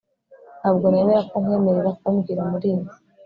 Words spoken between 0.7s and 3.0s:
nemera ko nkwemerera kumbwira muri ibi